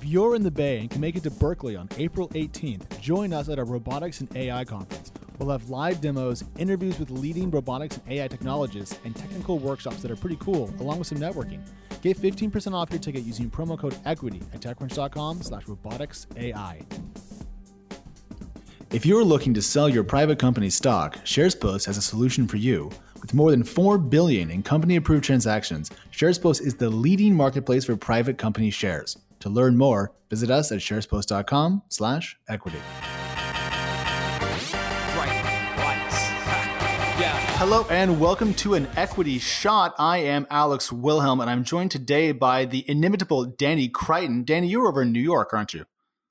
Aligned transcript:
If 0.00 0.06
you're 0.06 0.34
in 0.34 0.42
the 0.42 0.50
Bay 0.50 0.78
and 0.78 0.90
can 0.90 1.02
make 1.02 1.14
it 1.14 1.22
to 1.24 1.30
Berkeley 1.30 1.76
on 1.76 1.86
April 1.98 2.30
18th, 2.30 2.98
join 3.02 3.34
us 3.34 3.50
at 3.50 3.58
our 3.58 3.66
Robotics 3.66 4.20
and 4.20 4.34
AI 4.34 4.64
conference. 4.64 5.12
We'll 5.38 5.50
have 5.50 5.68
live 5.68 6.00
demos, 6.00 6.42
interviews 6.56 6.98
with 6.98 7.10
leading 7.10 7.50
robotics 7.50 7.98
and 7.98 8.10
AI 8.10 8.26
technologists, 8.26 8.98
and 9.04 9.14
technical 9.14 9.58
workshops 9.58 10.00
that 10.00 10.10
are 10.10 10.16
pretty 10.16 10.36
cool, 10.36 10.72
along 10.80 11.00
with 11.00 11.08
some 11.08 11.18
networking. 11.18 11.60
Get 12.00 12.16
15% 12.16 12.72
off 12.72 12.90
your 12.90 12.98
ticket 12.98 13.24
using 13.24 13.50
promo 13.50 13.78
code 13.78 13.94
EQUITY 14.06 14.40
at 14.54 14.62
techcrunch.com 14.62 15.42
slash 15.42 15.64
roboticsai. 15.64 16.82
If 18.92 19.04
you're 19.04 19.22
looking 19.22 19.52
to 19.52 19.60
sell 19.60 19.90
your 19.90 20.02
private 20.02 20.38
company 20.38 20.70
stock, 20.70 21.16
SharesPost 21.26 21.84
has 21.84 21.98
a 21.98 22.02
solution 22.02 22.48
for 22.48 22.56
you. 22.56 22.90
With 23.20 23.34
more 23.34 23.50
than 23.50 23.64
4 23.64 23.98
billion 23.98 24.50
in 24.50 24.62
company-approved 24.62 25.24
transactions, 25.24 25.90
SharesPost 26.10 26.62
is 26.62 26.74
the 26.74 26.88
leading 26.88 27.34
marketplace 27.34 27.84
for 27.84 27.96
private 27.96 28.38
company 28.38 28.70
shares. 28.70 29.18
To 29.40 29.48
learn 29.48 29.76
more, 29.76 30.12
visit 30.28 30.50
us 30.50 30.72
at 30.72 30.78
sharespost.com 30.78 31.82
slash 31.88 32.38
equity. 32.48 32.78
Hello 37.60 37.86
and 37.90 38.18
welcome 38.18 38.54
to 38.54 38.72
an 38.72 38.88
equity 38.96 39.38
shot. 39.38 39.94
I 39.98 40.16
am 40.16 40.46
Alex 40.48 40.90
Wilhelm 40.90 41.42
and 41.42 41.50
I'm 41.50 41.62
joined 41.62 41.90
today 41.90 42.32
by 42.32 42.64
the 42.64 42.86
inimitable 42.88 43.44
Danny 43.44 43.86
Crichton. 43.86 44.44
Danny, 44.44 44.68
you're 44.68 44.88
over 44.88 45.02
in 45.02 45.12
New 45.12 45.20
York, 45.20 45.52
aren't 45.52 45.74
you? 45.74 45.84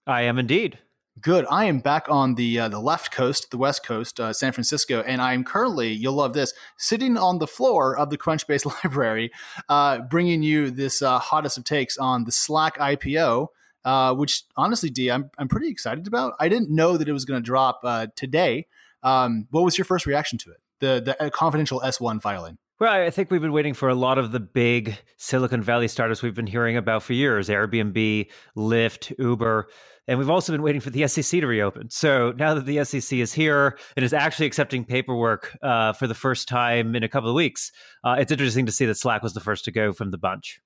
I 0.08 0.24
am 0.24 0.40
indeed. 0.40 0.80
Good. 1.22 1.46
I 1.50 1.66
am 1.66 1.80
back 1.80 2.06
on 2.08 2.36
the 2.36 2.60
uh, 2.60 2.70
the 2.70 2.80
left 2.80 3.12
coast, 3.12 3.50
the 3.52 3.58
west 3.58 3.84
coast, 3.84 4.20
uh, 4.20 4.32
San 4.32 4.52
Francisco, 4.52 5.02
and 5.02 5.22
I 5.22 5.34
am 5.34 5.44
currently, 5.44 5.92
you'll 5.92 6.14
love 6.14 6.34
this, 6.34 6.54
sitting 6.78 7.18
on 7.18 7.40
the 7.40 7.48
floor 7.48 7.98
of 7.98 8.10
the 8.10 8.18
Crunchbase 8.18 8.66
library, 8.84 9.32
uh, 9.68 10.00
bringing 10.02 10.44
you 10.44 10.70
this 10.70 11.02
uh, 11.02 11.18
hottest 11.20 11.58
of 11.58 11.64
takes 11.64 11.98
on 11.98 12.26
the 12.26 12.32
Slack 12.32 12.78
IPO. 12.78 13.48
Uh, 13.86 14.14
which 14.14 14.44
honestly, 14.58 14.90
D, 14.90 15.10
I'm 15.10 15.32
I'm 15.38 15.48
pretty 15.48 15.70
excited 15.70 16.06
about. 16.06 16.34
I 16.40 16.50
didn't 16.50 16.70
know 16.70 16.98
that 16.98 17.08
it 17.08 17.14
was 17.14 17.26
going 17.26 17.42
to 17.42 17.46
drop 17.46 17.80
uh, 17.84 18.08
today. 18.16 18.68
Um, 19.04 19.48
what 19.52 19.64
was 19.64 19.78
your 19.78 19.86
first 19.86 20.06
reaction 20.06 20.38
to 20.40 20.52
it? 20.52 20.58
The 20.80 21.16
the 21.20 21.32
confidential 21.32 21.80
S1 21.80 22.22
filing. 22.22 22.58
Well, 22.80 22.94
I 22.94 23.10
think 23.10 23.30
we've 23.30 23.42
been 23.42 23.52
waiting 23.52 23.74
for 23.74 23.90
a 23.90 23.96
lot 23.96 24.18
of 24.18 24.32
the 24.32 24.40
big 24.40 24.98
Silicon 25.18 25.62
Valley 25.62 25.90
startups 25.90 26.22
we've 26.22 26.36
been 26.36 26.48
hearing 26.48 26.78
about 26.78 27.04
for 27.04 27.12
years 27.12 27.50
Airbnb, 27.50 28.30
Lyft, 28.56 29.14
Uber. 29.20 29.68
And 30.08 30.18
we've 30.18 30.30
also 30.30 30.52
been 30.52 30.64
waiting 30.64 30.82
for 30.82 30.90
the 30.90 31.08
SEC 31.08 31.42
to 31.42 31.48
reopen. 31.48 31.90
So 31.90 32.34
now 32.38 32.54
that 32.54 32.66
the 32.66 32.84
SEC 32.84 33.20
is 33.20 33.34
here 33.34 33.78
and 33.96 34.04
is 34.04 34.14
actually 34.14 34.48
accepting 34.48 34.86
paperwork 34.86 35.58
uh, 35.62 35.94
for 35.94 36.08
the 36.08 36.16
first 36.16 36.48
time 36.48 36.96
in 36.96 37.04
a 37.04 37.10
couple 37.10 37.30
of 37.30 37.36
weeks, 37.36 37.72
uh, 38.04 38.16
it's 38.20 38.32
interesting 38.32 38.66
to 38.66 38.72
see 38.72 38.86
that 38.86 38.96
Slack 38.96 39.22
was 39.22 39.34
the 39.34 39.40
first 39.40 39.66
to 39.66 39.72
go 39.72 39.94
from 39.94 40.12
the 40.12 40.18
bunch. 40.18 40.62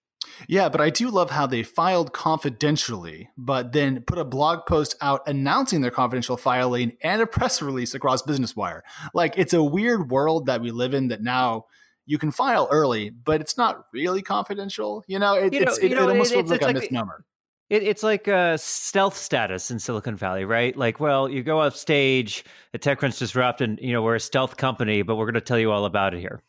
Yeah, 0.48 0.70
but 0.70 0.82
I 0.82 0.90
do 0.90 1.10
love 1.10 1.32
how 1.32 1.48
they 1.48 1.64
filed 1.64 2.14
confidentially, 2.14 3.30
but 3.38 3.74
then 3.74 4.04
put 4.08 4.18
a 4.18 4.26
blog 4.26 4.66
post 4.66 4.96
out 5.02 5.22
announcing 5.28 5.82
their 5.82 5.92
confidential 5.92 6.38
filing 6.38 6.98
and 7.02 7.22
a 7.22 7.28
press 7.28 7.62
release 7.62 7.94
across 7.94 8.22
Business 8.22 8.56
Wire. 8.56 8.84
Like, 9.14 9.38
it's 9.38 9.54
a 9.54 9.64
weird 9.64 10.10
world 10.10 10.46
that 10.46 10.62
we 10.62 10.72
live 10.72 10.94
in 10.94 11.10
that 11.10 11.22
now 11.22 11.66
you 12.06 12.18
can 12.18 12.32
file 12.32 12.68
early, 12.72 13.10
but 13.10 13.42
it's 13.42 13.58
not 13.58 13.86
really 13.94 14.22
confidential. 14.22 15.04
You 15.08 15.20
know, 15.20 15.36
it, 15.36 15.54
you 15.54 15.66
know, 15.66 15.74
it, 15.74 15.92
it 15.92 15.98
almost 15.98 16.32
it, 16.32 16.36
feels 16.36 16.52
like 16.52 16.62
a 16.62 16.66
like 16.66 16.76
misnomer. 16.76 17.26
It, 17.74 17.82
it's 17.82 18.04
like 18.04 18.28
a 18.28 18.56
stealth 18.60 19.18
status 19.18 19.72
in 19.72 19.80
Silicon 19.80 20.16
Valley, 20.16 20.46
right? 20.46 20.78
Like, 20.78 21.00
well, 21.00 21.28
you 21.28 21.42
go 21.42 21.60
off 21.60 21.76
stage 21.76 22.46
at 22.76 22.82
TechCrunch 22.82 23.18
Disrupt, 23.18 23.62
and 23.62 23.80
you 23.82 23.92
know 23.92 24.04
we're 24.04 24.14
a 24.14 24.20
stealth 24.20 24.58
company, 24.58 25.02
but 25.02 25.16
we're 25.16 25.26
going 25.26 25.34
to 25.34 25.42
tell 25.42 25.58
you 25.58 25.72
all 25.72 25.86
about 25.86 26.14
it 26.14 26.20
here. 26.20 26.40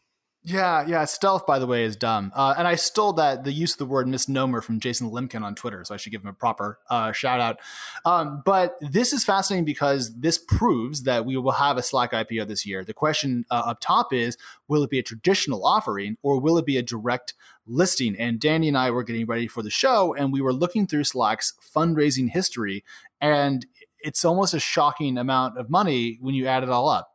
Yeah, 0.46 0.86
yeah. 0.86 1.06
Stealth, 1.06 1.46
by 1.46 1.58
the 1.58 1.66
way, 1.66 1.84
is 1.84 1.96
dumb. 1.96 2.30
Uh, 2.34 2.54
and 2.58 2.68
I 2.68 2.74
stole 2.74 3.14
that 3.14 3.44
the 3.44 3.52
use 3.52 3.72
of 3.72 3.78
the 3.78 3.86
word 3.86 4.06
misnomer 4.06 4.60
from 4.60 4.78
Jason 4.78 5.10
Lemkin 5.10 5.42
on 5.42 5.54
Twitter, 5.54 5.82
so 5.84 5.94
I 5.94 5.96
should 5.96 6.12
give 6.12 6.20
him 6.20 6.28
a 6.28 6.34
proper 6.34 6.78
uh, 6.90 7.12
shout 7.12 7.40
out. 7.40 7.60
Um, 8.04 8.42
but 8.44 8.76
this 8.82 9.14
is 9.14 9.24
fascinating 9.24 9.64
because 9.64 10.14
this 10.14 10.36
proves 10.36 11.04
that 11.04 11.24
we 11.24 11.38
will 11.38 11.52
have 11.52 11.78
a 11.78 11.82
Slack 11.82 12.12
IPO 12.12 12.46
this 12.46 12.66
year. 12.66 12.84
The 12.84 12.92
question 12.92 13.46
uh, 13.50 13.62
up 13.68 13.80
top 13.80 14.12
is: 14.12 14.36
Will 14.68 14.82
it 14.82 14.90
be 14.90 14.98
a 14.98 15.02
traditional 15.02 15.64
offering, 15.64 16.18
or 16.22 16.38
will 16.38 16.58
it 16.58 16.66
be 16.66 16.76
a 16.76 16.82
direct 16.82 17.32
listing? 17.66 18.14
And 18.18 18.38
Danny 18.38 18.68
and 18.68 18.76
I 18.76 18.90
were 18.90 19.02
getting 19.02 19.24
ready 19.24 19.46
for 19.46 19.62
the 19.62 19.70
show, 19.70 20.14
and 20.14 20.30
we 20.30 20.42
were 20.42 20.52
looking 20.52 20.86
through 20.86 21.04
Slack's 21.04 21.54
fundraising 21.74 22.28
history, 22.28 22.84
and 23.18 23.64
it's 23.98 24.26
almost 24.26 24.52
a 24.52 24.60
shocking 24.60 25.16
amount 25.16 25.56
of 25.56 25.70
money 25.70 26.18
when 26.20 26.34
you 26.34 26.46
add 26.46 26.64
it 26.64 26.68
all 26.68 26.90
up. 26.90 27.13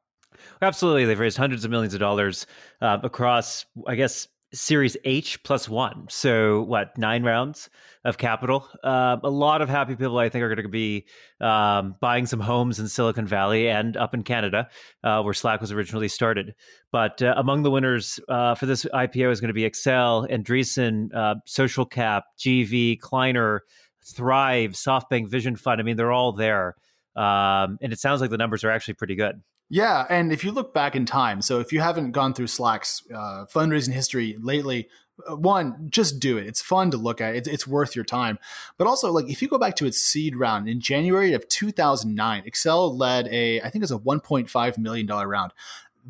Absolutely. 0.61 1.05
They've 1.05 1.19
raised 1.19 1.37
hundreds 1.37 1.65
of 1.65 1.71
millions 1.71 1.93
of 1.93 1.99
dollars 1.99 2.45
uh, 2.81 2.99
across, 3.03 3.65
I 3.87 3.95
guess, 3.95 4.27
Series 4.51 4.97
H 5.05 5.41
plus 5.43 5.69
one. 5.69 6.07
So, 6.09 6.63
what, 6.63 6.97
nine 6.97 7.23
rounds 7.23 7.69
of 8.03 8.17
capital? 8.17 8.67
Uh, 8.83 9.17
a 9.23 9.29
lot 9.29 9.61
of 9.61 9.69
happy 9.69 9.95
people, 9.95 10.17
I 10.17 10.29
think, 10.29 10.43
are 10.43 10.47
going 10.55 10.63
to 10.63 10.69
be 10.69 11.05
um, 11.39 11.95
buying 11.99 12.25
some 12.25 12.39
homes 12.39 12.79
in 12.79 12.87
Silicon 12.87 13.27
Valley 13.27 13.69
and 13.69 13.95
up 13.95 14.15
in 14.15 14.23
Canada, 14.23 14.67
uh, 15.03 15.21
where 15.21 15.35
Slack 15.35 15.61
was 15.61 15.71
originally 15.71 16.07
started. 16.07 16.55
But 16.91 17.21
uh, 17.21 17.35
among 17.37 17.61
the 17.61 17.69
winners 17.69 18.19
uh, 18.27 18.55
for 18.55 18.65
this 18.65 18.85
IPO 18.85 19.31
is 19.31 19.39
going 19.39 19.49
to 19.49 19.53
be 19.53 19.69
Accel, 19.69 20.29
Andreessen, 20.31 21.13
uh, 21.13 21.35
Social 21.45 21.85
Cap, 21.85 22.23
GV, 22.39 22.99
Kleiner, 22.99 23.63
Thrive, 24.03 24.71
SoftBank 24.71 25.27
Vision 25.29 25.55
Fund. 25.55 25.79
I 25.79 25.83
mean, 25.83 25.95
they're 25.95 26.11
all 26.11 26.31
there. 26.31 26.75
Um, 27.15 27.77
and 27.81 27.93
it 27.93 27.99
sounds 27.99 28.21
like 28.21 28.31
the 28.31 28.37
numbers 28.37 28.63
are 28.63 28.71
actually 28.71 28.95
pretty 28.95 29.15
good. 29.15 29.41
Yeah, 29.69 30.05
and 30.09 30.33
if 30.33 30.43
you 30.43 30.51
look 30.51 30.73
back 30.73 30.95
in 30.95 31.05
time, 31.05 31.43
so 31.43 31.59
if 31.59 31.71
you 31.71 31.79
haven't 31.79 32.11
gone 32.11 32.33
through 32.33 32.47
Slack's 32.47 33.03
uh, 33.13 33.45
fundraising 33.45 33.93
history 33.93 34.35
lately, 34.41 34.89
uh, 35.29 35.35
one, 35.35 35.87
just 35.89 36.19
do 36.19 36.37
it. 36.37 36.47
It's 36.47 36.61
fun 36.61 36.89
to 36.91 36.97
look 36.97 37.21
at. 37.21 37.35
It's, 37.35 37.47
it's 37.47 37.67
worth 37.67 37.95
your 37.95 38.05
time. 38.05 38.39
But 38.77 38.87
also, 38.87 39.11
like 39.11 39.29
if 39.29 39.43
you 39.43 39.47
go 39.47 39.59
back 39.59 39.75
to 39.77 39.85
its 39.85 40.01
seed 40.01 40.35
round 40.35 40.67
in 40.67 40.79
January 40.79 41.33
of 41.33 41.47
2009, 41.47 42.43
Accel 42.43 42.97
led 42.97 43.27
a, 43.27 43.61
I 43.61 43.69
think 43.69 43.75
it 43.75 43.81
was 43.81 43.91
a 43.91 43.99
1.5 43.99 44.77
million 44.79 45.05
dollar 45.05 45.27
round. 45.27 45.53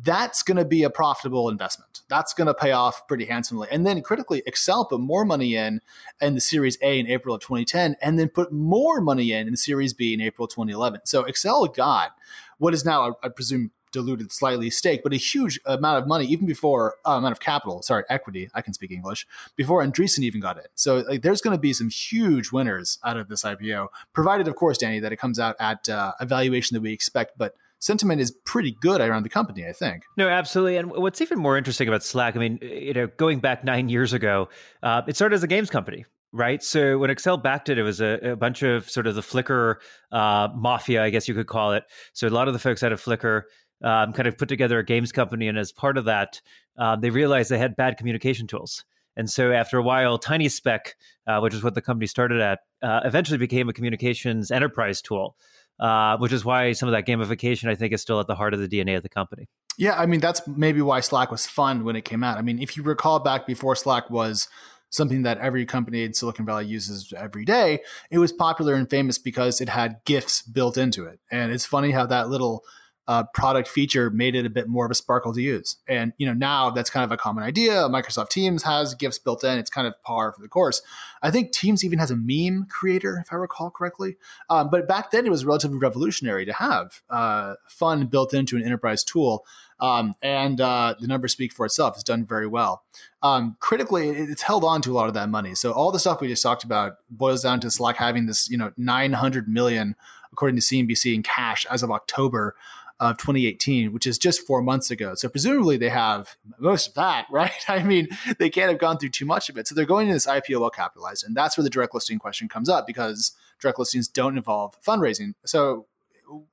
That's 0.02 0.42
going 0.42 0.56
to 0.56 0.64
be 0.64 0.82
a 0.84 0.90
profitable 0.90 1.50
investment. 1.50 2.00
That's 2.08 2.32
going 2.32 2.46
to 2.46 2.54
pay 2.54 2.72
off 2.72 3.06
pretty 3.06 3.26
handsomely. 3.26 3.68
And 3.70 3.84
then 3.84 4.00
critically, 4.00 4.42
Accel 4.48 4.88
put 4.88 5.00
more 5.00 5.26
money 5.26 5.56
in 5.56 5.82
in 6.20 6.34
the 6.34 6.40
Series 6.40 6.78
A 6.80 6.98
in 6.98 7.06
April 7.06 7.34
of 7.34 7.42
2010, 7.42 7.96
and 8.00 8.18
then 8.18 8.28
put 8.28 8.52
more 8.52 9.02
money 9.02 9.32
in 9.32 9.48
in 9.48 9.56
Series 9.56 9.92
B 9.92 10.14
in 10.14 10.20
April 10.22 10.48
2011. 10.48 11.02
So 11.04 11.24
Accel 11.24 11.74
got 11.74 12.12
what 12.60 12.74
is 12.74 12.84
now, 12.84 13.16
I, 13.22 13.28
presume, 13.28 13.72
diluted 13.90 14.30
slightly 14.30 14.70
stake, 14.70 15.02
but 15.02 15.12
a 15.12 15.16
huge 15.16 15.58
amount 15.66 16.00
of 16.00 16.06
money, 16.06 16.26
even 16.26 16.46
before 16.46 16.94
uh, 17.06 17.12
amount 17.12 17.32
of 17.32 17.40
capital, 17.40 17.82
sorry, 17.82 18.04
equity. 18.08 18.48
I 18.54 18.62
can 18.62 18.74
speak 18.74 18.92
English 18.92 19.26
before 19.56 19.84
Andreessen 19.84 20.20
even 20.20 20.40
got 20.40 20.58
it. 20.58 20.68
So 20.74 20.98
like, 21.08 21.22
there's 21.22 21.40
going 21.40 21.56
to 21.56 21.60
be 21.60 21.72
some 21.72 21.88
huge 21.88 22.52
winners 22.52 22.98
out 23.04 23.16
of 23.16 23.28
this 23.28 23.42
IPO, 23.42 23.88
provided, 24.12 24.46
of 24.46 24.56
course, 24.56 24.78
Danny, 24.78 25.00
that 25.00 25.12
it 25.12 25.16
comes 25.16 25.38
out 25.38 25.56
at 25.58 25.88
uh, 25.88 26.12
a 26.20 26.26
valuation 26.26 26.74
that 26.74 26.82
we 26.82 26.92
expect, 26.92 27.36
but. 27.36 27.54
Sentiment 27.82 28.20
is 28.20 28.30
pretty 28.44 28.76
good 28.82 29.00
around 29.00 29.22
the 29.22 29.30
company, 29.30 29.66
I 29.66 29.72
think. 29.72 30.02
No, 30.14 30.28
absolutely. 30.28 30.76
And 30.76 30.90
what's 30.92 31.22
even 31.22 31.38
more 31.38 31.56
interesting 31.56 31.88
about 31.88 32.02
Slack, 32.02 32.36
I 32.36 32.38
mean, 32.38 32.58
you 32.60 32.92
know, 32.92 33.06
going 33.16 33.40
back 33.40 33.64
nine 33.64 33.88
years 33.88 34.12
ago, 34.12 34.50
uh, 34.82 35.00
it 35.08 35.16
started 35.16 35.36
as 35.36 35.42
a 35.42 35.46
games 35.46 35.70
company, 35.70 36.04
right? 36.32 36.62
So 36.62 36.98
when 36.98 37.10
Accel 37.10 37.42
backed 37.42 37.68
it, 37.68 37.78
it 37.78 37.82
was 37.82 38.00
a, 38.00 38.32
a 38.32 38.36
bunch 38.36 38.62
of 38.62 38.88
sort 38.88 39.06
of 39.06 39.14
the 39.14 39.20
Flickr 39.20 39.76
uh, 40.12 40.48
mafia, 40.54 41.02
I 41.02 41.10
guess 41.10 41.28
you 41.28 41.34
could 41.34 41.46
call 41.46 41.72
it. 41.72 41.84
So 42.12 42.28
a 42.28 42.30
lot 42.30 42.48
of 42.48 42.54
the 42.54 42.60
folks 42.60 42.82
out 42.82 42.92
of 42.92 43.02
Flickr 43.02 43.42
um, 43.82 44.12
kind 44.12 44.28
of 44.28 44.36
put 44.36 44.48
together 44.48 44.78
a 44.78 44.84
games 44.84 45.12
company, 45.12 45.48
and 45.48 45.58
as 45.58 45.72
part 45.72 45.96
of 45.96 46.04
that, 46.04 46.40
um, 46.76 47.00
they 47.00 47.10
realized 47.10 47.50
they 47.50 47.58
had 47.58 47.76
bad 47.76 47.96
communication 47.96 48.46
tools. 48.46 48.84
And 49.16 49.28
so 49.28 49.52
after 49.52 49.76
a 49.76 49.82
while, 49.82 50.18
Tiny 50.18 50.48
Speck, 50.48 50.96
uh, 51.26 51.40
which 51.40 51.54
is 51.54 51.62
what 51.62 51.74
the 51.74 51.82
company 51.82 52.06
started 52.06 52.40
at, 52.40 52.60
uh, 52.82 53.00
eventually 53.04 53.38
became 53.38 53.68
a 53.68 53.72
communications 53.72 54.50
enterprise 54.50 55.02
tool. 55.02 55.36
Uh, 55.78 56.18
which 56.18 56.30
is 56.30 56.44
why 56.44 56.72
some 56.72 56.90
of 56.90 56.92
that 56.92 57.06
gamification, 57.06 57.70
I 57.70 57.74
think, 57.74 57.94
is 57.94 58.02
still 58.02 58.20
at 58.20 58.26
the 58.26 58.34
heart 58.34 58.52
of 58.52 58.60
the 58.60 58.68
DNA 58.68 58.98
of 58.98 59.02
the 59.02 59.08
company. 59.08 59.48
Yeah, 59.78 59.98
I 59.98 60.04
mean 60.04 60.20
that's 60.20 60.46
maybe 60.46 60.82
why 60.82 61.00
Slack 61.00 61.30
was 61.30 61.46
fun 61.46 61.84
when 61.84 61.96
it 61.96 62.04
came 62.04 62.22
out. 62.22 62.36
I 62.36 62.42
mean, 62.42 62.60
if 62.60 62.76
you 62.76 62.82
recall 62.82 63.18
back 63.18 63.46
before 63.46 63.74
Slack 63.74 64.10
was 64.10 64.46
something 64.90 65.22
that 65.22 65.38
every 65.38 65.64
company 65.64 66.04
in 66.04 66.12
Silicon 66.12 66.44
Valley 66.44 66.66
uses 66.66 67.12
every 67.16 67.44
day, 67.44 67.80
it 68.10 68.18
was 68.18 68.32
popular 68.32 68.74
and 68.74 68.90
famous 68.90 69.18
because 69.18 69.60
it 69.60 69.68
had 69.68 70.00
GIFs 70.04 70.42
built 70.42 70.76
into 70.76 71.06
it. 71.06 71.20
And 71.30 71.52
it's 71.52 71.64
funny 71.64 71.92
how 71.92 72.06
that 72.06 72.28
little 72.28 72.64
uh, 73.08 73.24
product 73.34 73.68
feature 73.68 74.10
made 74.10 74.34
it 74.34 74.46
a 74.46 74.50
bit 74.50 74.68
more 74.68 74.84
of 74.84 74.90
a 74.90 74.94
sparkle 74.94 75.32
to 75.32 75.42
use. 75.42 75.76
And 75.88 76.12
you 76.18 76.26
know 76.26 76.32
now 76.32 76.70
that's 76.70 76.90
kind 76.90 77.04
of 77.04 77.12
a 77.12 77.16
common 77.16 77.42
idea. 77.42 77.88
Microsoft 77.88 78.30
Teams 78.30 78.62
has 78.62 78.94
GIFs 78.94 79.18
built 79.18 79.42
in; 79.42 79.58
it's 79.58 79.70
kind 79.70 79.86
of 79.86 80.00
par 80.02 80.32
for 80.32 80.40
the 80.40 80.48
course. 80.48 80.82
I 81.22 81.30
think 81.30 81.52
Teams 81.52 81.84
even 81.84 81.98
has 81.98 82.10
a 82.10 82.16
meme 82.16 82.66
creator, 82.70 83.18
if 83.24 83.32
I 83.32 83.36
recall 83.36 83.70
correctly. 83.70 84.16
Um, 84.48 84.70
but 84.70 84.86
back 84.86 85.10
then, 85.10 85.26
it 85.26 85.30
was 85.30 85.44
relatively 85.44 85.78
revolutionary 85.78 86.44
to 86.46 86.52
have 86.52 87.02
uh, 87.10 87.54
fun 87.66 88.06
built 88.06 88.32
into 88.32 88.56
an 88.56 88.62
enterprise 88.62 89.04
tool. 89.04 89.44
Um, 89.80 90.14
and 90.22 90.60
uh, 90.60 90.94
the 91.00 91.06
numbers 91.06 91.32
speak 91.32 91.52
for 91.52 91.64
itself. 91.66 91.94
It's 91.94 92.04
done 92.04 92.26
very 92.26 92.46
well. 92.46 92.84
Um, 93.22 93.56
critically, 93.60 94.10
it's 94.10 94.42
held 94.42 94.62
on 94.62 94.82
to 94.82 94.92
a 94.92 94.94
lot 94.94 95.08
of 95.08 95.14
that 95.14 95.28
money. 95.28 95.54
So 95.54 95.72
all 95.72 95.90
the 95.90 95.98
stuff 95.98 96.20
we 96.20 96.28
just 96.28 96.42
talked 96.42 96.64
about 96.64 96.98
boils 97.08 97.42
down 97.42 97.60
to 97.60 97.70
Slack 97.70 97.96
having 97.96 98.26
this, 98.26 98.50
you 98.50 98.58
know, 98.58 98.72
900 98.76 99.48
million, 99.48 99.96
according 100.32 100.56
to 100.56 100.62
CNBC, 100.62 101.14
in 101.14 101.22
cash 101.22 101.66
as 101.70 101.82
of 101.82 101.90
October 101.90 102.54
of 103.00 103.16
2018, 103.16 103.92
which 103.92 104.06
is 104.06 104.18
just 104.18 104.46
four 104.46 104.60
months 104.60 104.90
ago. 104.90 105.14
So 105.14 105.28
presumably 105.28 105.78
they 105.78 105.88
have 105.88 106.36
most 106.58 106.88
of 106.88 106.94
that, 106.94 107.26
right? 107.30 107.64
I 107.66 107.82
mean, 107.82 108.08
they 108.38 108.50
can't 108.50 108.70
have 108.70 108.78
gone 108.78 108.98
through 108.98 109.08
too 109.08 109.24
much 109.24 109.48
of 109.48 109.56
it. 109.56 109.66
So 109.66 109.74
they're 109.74 109.86
going 109.86 110.06
to 110.08 110.12
this 110.12 110.26
IPO 110.26 110.60
well 110.60 110.70
capitalized. 110.70 111.24
And 111.24 111.34
that's 111.34 111.56
where 111.56 111.64
the 111.64 111.70
direct 111.70 111.94
listing 111.94 112.18
question 112.18 112.48
comes 112.48 112.68
up 112.68 112.86
because 112.86 113.32
direct 113.58 113.78
listings 113.78 114.06
don't 114.06 114.36
involve 114.36 114.80
fundraising. 114.82 115.32
So 115.44 115.86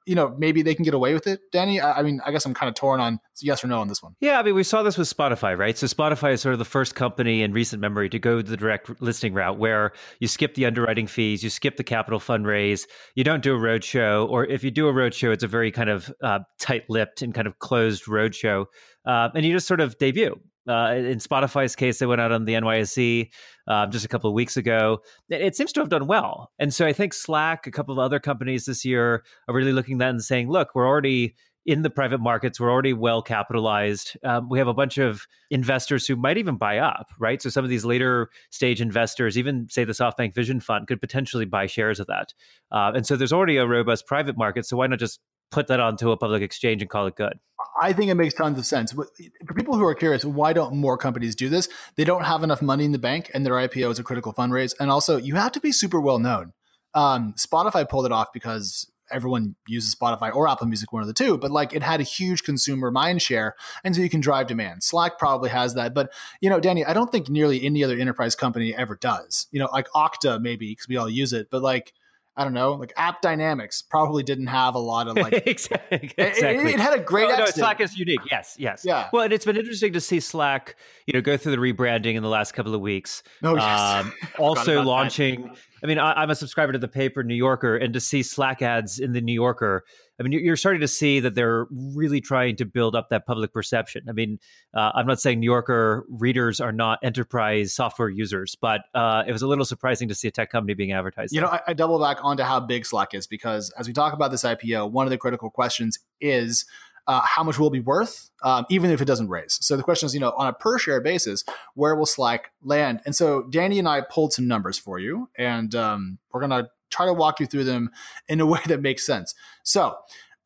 you 0.06 0.15
know, 0.15 0.35
maybe 0.38 0.62
they 0.62 0.75
can 0.75 0.83
get 0.83 0.94
away 0.94 1.13
with 1.13 1.27
it, 1.27 1.39
Danny? 1.51 1.79
I, 1.79 2.00
I 2.00 2.03
mean, 2.03 2.19
I 2.25 2.31
guess 2.31 2.45
I'm 2.45 2.53
kind 2.53 2.69
of 2.69 2.75
torn 2.75 3.00
on 3.00 3.19
yes 3.41 3.63
or 3.63 3.68
no 3.68 3.79
on 3.79 3.88
this 3.88 4.01
one. 4.01 4.15
Yeah, 4.19 4.39
I 4.39 4.44
mean, 4.44 4.56
we 4.56 4.63
saw 4.63 4.83
this 4.83 4.97
with 4.97 5.07
Spotify, 5.07 5.57
right? 5.57 5.77
So 5.77 5.88
Spotify 5.88 6.33
is 6.33 6.41
sort 6.41 6.53
of 6.53 6.59
the 6.59 6.65
first 6.65 6.95
company 6.95 7.44
in 7.44 7.53
recent 7.53 7.81
memory 7.81 8.09
to 8.09 8.19
go 8.19 8.41
the 8.41 8.57
direct 8.57 9.01
listing 9.01 9.33
route 9.33 9.57
where 9.57 9.94
you 10.19 10.27
skip 10.27 10.56
the 10.56 10.65
underwriting 10.65 11.07
fees, 11.07 11.44
you 11.44 11.50
skip 11.50 11.77
the 11.77 11.83
capital 11.83 12.19
fundraise, 12.19 12.88
you 13.15 13.24
don't 13.24 13.44
do 13.44 13.56
a 13.56 13.59
roadshow, 13.59 14.29
or 14.29 14.45
if 14.45 14.63
you 14.63 14.71
do 14.71 14.88
a 14.88 14.94
roadshow, 14.94 15.31
it's 15.31 15.44
a 15.44 15.47
very 15.47 15.71
kind 15.71 15.89
of 15.89 16.12
uh, 16.24 16.39
tight-lipped 16.59 17.21
and 17.21 17.33
kind 17.33 17.47
of 17.47 17.59
closed 17.59 18.06
roadshow, 18.06 18.65
uh, 19.06 19.29
and 19.35 19.45
you 19.45 19.53
just 19.53 19.68
sort 19.68 19.81
of 19.81 19.97
debut. 19.97 20.39
Uh, 20.68 20.96
in 20.96 21.19
Spotify's 21.19 21.75
case, 21.75 22.00
they 22.00 22.06
went 22.06 22.22
out 22.22 22.31
on 22.31 22.46
the 22.46 22.54
NYSE 22.54 23.30
uh, 23.68 23.88
just 23.88 24.06
a 24.06 24.08
couple 24.08 24.30
of 24.30 24.34
weeks 24.34 24.58
ago. 24.58 25.00
It, 25.30 25.42
it, 25.42 25.56
seems 25.56 25.72
to 25.74 25.80
have 25.80 25.90
done 25.90 26.08
well. 26.08 26.52
And 26.60 26.74
so 26.74 26.86
I 26.86 26.94
think 26.94 27.14
Slack, 27.14 27.68
a 27.68 27.72
couple 27.72 27.94
of 27.94 28.00
other 28.00 28.19
companies 28.19 28.66
this 28.66 28.84
year 28.84 29.24
are 29.48 29.56
really 29.56 29.74
looking 29.74 29.96
at 29.96 30.00
that 30.00 30.10
and 30.10 30.24
saying, 30.24 30.50
look, 30.50 30.69
we're 30.75 30.88
already 30.88 31.36
in 31.68 31.81
the 31.81 31.90
private 31.90 32.22
markets. 32.22 32.60
We're 32.60 32.72
already 32.72 32.94
well 32.94 33.22
capitalized. 33.22 34.18
Um, 34.24 34.48
we 34.50 34.58
have 34.58 34.69
a 34.69 34.74
bunch 34.74 34.98
of 34.98 35.28
investors 35.52 36.08
who 36.08 36.16
might 36.16 36.38
even 36.38 36.56
buy 36.56 36.78
up, 36.78 37.08
right? 37.20 37.42
So 37.42 37.50
some 37.50 37.66
of 37.66 37.70
these 37.70 37.84
later 37.84 38.30
stage 38.52 38.80
investors, 38.80 39.38
even 39.38 39.68
say 39.70 39.84
the 39.84 39.92
SoftBank 39.92 40.34
Vision 40.34 40.62
Fund, 40.62 40.88
could 40.88 41.02
potentially 41.02 41.44
buy 41.44 41.68
shares 41.68 42.00
of 42.00 42.08
that. 42.08 42.34
Uh, 42.72 42.94
and 42.96 43.06
so 43.06 43.18
there's 43.18 43.34
already 43.34 43.58
a 43.58 43.68
robust 43.68 44.08
private 44.08 44.38
market. 44.38 44.66
So 44.66 44.78
why 44.78 44.88
not 44.88 45.00
just 45.00 45.20
put 45.52 45.68
that 45.68 45.80
onto 45.80 46.12
a 46.12 46.18
public 46.18 46.42
exchange 46.42 46.82
and 46.82 46.90
call 46.90 47.08
it 47.08 47.16
good? 47.16 47.40
I 47.80 47.94
think 47.94 48.10
it 48.10 48.16
makes 48.16 48.34
tons 48.34 48.58
of 48.58 48.66
sense. 48.66 48.92
For 48.92 49.54
people 49.56 49.78
who 49.78 49.86
are 49.86 49.96
curious, 49.96 50.26
why 50.26 50.54
don't 50.54 50.76
more 50.76 50.98
companies 50.98 51.36
do 51.36 51.50
this? 51.50 51.70
They 51.96 52.04
don't 52.04 52.24
have 52.24 52.44
enough 52.44 52.62
money 52.62 52.86
in 52.86 52.92
the 52.92 53.00
bank, 53.00 53.30
and 53.34 53.46
their 53.46 53.54
IPO 53.54 53.92
is 53.92 54.00
a 54.00 54.04
critical 54.04 54.34
fundraise. 54.34 54.74
And 54.80 54.90
also, 54.90 55.18
you 55.18 55.36
have 55.36 55.52
to 55.54 55.60
be 55.60 55.72
super 55.72 56.00
well 56.00 56.20
known. 56.20 56.54
Um, 56.94 57.34
Spotify 57.38 57.88
pulled 57.88 58.06
it 58.06 58.12
off 58.12 58.30
because 58.34 58.92
everyone 59.12 59.56
uses 59.68 59.96
Spotify 59.96 60.34
or 60.34 60.48
Apple 60.48 60.68
Music, 60.68 60.92
one 60.92 61.02
of 61.02 61.08
the 61.08 61.14
two, 61.14 61.38
but 61.38 61.52
like 61.52 61.74
it 61.74 61.84
had 61.84 62.00
a 62.00 62.04
huge 62.04 62.44
consumer 62.44 62.92
mind 62.92 63.22
share. 63.22 63.56
And 63.84 63.96
so 63.96 64.02
you 64.02 64.10
can 64.10 64.20
drive 64.20 64.48
demand. 64.48 64.84
Slack 64.84 65.18
probably 65.18 65.50
has 65.50 65.76
that. 65.76 65.94
But, 65.94 66.12
you 66.42 66.50
know, 66.50 66.60
Danny, 66.60 66.84
I 66.84 66.94
don't 66.94 67.12
think 67.12 67.30
nearly 67.30 67.64
any 67.64 67.84
other 67.84 67.98
enterprise 67.98 68.36
company 68.36 68.76
ever 68.76 68.96
does. 68.96 69.48
You 69.52 69.60
know, 69.60 69.70
like 69.72 69.88
Okta 69.96 70.42
maybe 70.42 70.72
because 70.72 70.88
we 70.88 70.98
all 70.98 71.10
use 71.10 71.34
it, 71.34 71.50
but 71.50 71.62
like, 71.62 71.94
I 72.38 72.44
don't 72.44 72.54
know, 72.54 72.74
like 72.74 72.94
App 72.98 73.22
Dynamics 73.22 73.81
probably 73.81 74.22
didn't 74.22 74.45
have 74.45 74.75
a 74.75 74.80
lot 74.80 75.07
of 75.07 75.16
like. 75.16 75.34
exactly. 75.48 76.13
It, 76.18 76.38
it, 76.38 76.66
it, 76.68 76.80
had 76.80 76.94
a 76.94 77.01
great. 77.01 77.30
No, 77.30 77.38
no, 77.38 77.45
Slack 77.48 77.81
is 77.81 77.98
unique. 77.98 78.19
Yes, 78.30 78.56
yes. 78.60 78.84
Yeah. 78.86 79.10
Well, 79.12 79.24
and 79.24 79.34
it's 79.34 79.44
been 79.44 79.57
interesting 79.57 79.92
to 79.94 80.00
see 80.00 80.19
Slack, 80.19 80.75
you 81.07 81.13
know, 81.13 81.22
go 81.22 81.36
through 81.36 81.54
the 81.54 81.57
rebranding 81.57 82.13
in 82.13 82.22
the 82.22 82.30
last 82.30 82.54
couple 82.54 82.75
of 82.75 82.81
weeks. 82.81 83.24
Oh 83.42 83.56
yes. 83.56 83.80
Um, 84.06 84.13
also 84.38 84.84
launching. 84.84 85.48
That. 85.48 85.57
I 85.84 85.88
mean, 85.88 85.98
I, 85.98 86.22
am 86.22 86.30
a 86.30 86.36
subscriber 86.36 86.74
to 86.74 86.80
the 86.80 86.88
paper 86.88 87.24
New 87.24 87.34
Yorker, 87.34 87.75
and 87.75 87.92
to 87.95 88.00
see 88.00 88.22
Slack 88.22 88.62
ads 88.62 89.00
in 89.00 89.13
the 89.13 89.22
New 89.22 89.34
Yorker 89.34 89.84
I 90.19 90.24
mean, 90.24 90.31
you're 90.44 90.56
starting 90.56 90.81
to 90.81 90.88
see 90.88 91.19
that 91.19 91.36
they're 91.36 91.68
really 91.72 92.22
trying 92.22 92.56
to 92.58 92.66
build 92.66 92.96
up 92.96 93.10
that 93.10 93.25
public 93.25 93.54
perception. 93.54 94.04
I 94.10 94.14
mean, 94.14 94.40
uh, 94.74 94.92
I'm 94.96 95.06
not 95.06 95.19
saying 95.19 95.40
New 95.40 95.46
Yorker 95.46 96.06
readers 96.10 96.60
are 96.60 96.72
not 96.72 97.00
enterprise 97.04 97.75
software 97.75 98.10
users, 98.10 98.56
but 98.60 98.81
uh, 98.96 99.24
it 99.28 99.31
was 99.31 99.44
a 99.44 99.48
little 99.48 99.66
surprising 99.66 100.08
to 100.08 100.16
see 100.16 100.28
a 100.28 100.31
tech 100.31 100.50
company 100.50 100.74
being 100.74 100.92
advertised. 100.92 101.34
You 101.34 101.42
know, 101.42 101.48
I, 101.48 101.62
I 101.68 101.74
double 101.74 102.00
back 102.00 102.18
onto 102.24 102.44
how 102.44 102.60
big 102.60 102.86
Slack 102.86 103.14
is 103.14 103.28
because 103.28 103.72
as 103.78 103.88
we 103.88 103.94
talk 103.94 104.14
about 104.14 104.31
this 104.31 104.44
IPO, 104.44 104.92
one 104.92 105.06
of 105.06 105.12
the 105.12 105.18
critical 105.18 105.52
questions 105.52 106.00
is 106.20 106.66
uh, 107.08 107.22
how 107.24 107.44
much 107.44 107.58
will 107.58 107.68
it 107.68 107.74
be 107.74 107.80
worth, 107.80 108.30
um, 108.44 108.66
even 108.70 108.92
if 108.92 109.02
it 109.02 109.06
doesn't 109.06 109.30
raise. 109.30 109.58
So 109.62 109.78
the 109.78 109.84
question 109.84 110.08
is, 110.08 110.13
you 110.13 110.20
know, 110.20 110.34
on 110.38 110.48
a 110.48 110.54
per 110.54 110.78
share 110.78 111.00
basis, 111.00 111.44
where 111.74 111.96
will 111.96 112.06
Slack 112.06 112.52
land? 112.62 113.02
And 113.06 113.16
so 113.16 113.44
Danny 113.44 113.80
and 113.80 113.88
I 113.88 114.02
pulled 114.02 114.34
some 114.34 114.48
numbers 114.48 114.78
for 114.78 115.00
you, 115.00 115.30
and 115.38 115.74
um, 115.74 116.18
we're 116.31 116.42
gonna 116.42 116.70
try 116.89 117.06
to 117.06 117.13
walk 117.13 117.39
you 117.39 117.45
through 117.45 117.66
them 117.66 117.92
in 118.28 118.39
a 118.39 118.45
way 118.48 118.60
that 118.66 118.81
makes 118.81 119.06
sense. 119.06 119.34
So 119.63 119.95